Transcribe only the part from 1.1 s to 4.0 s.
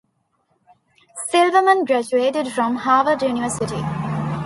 Silverman graduated from Harvard University.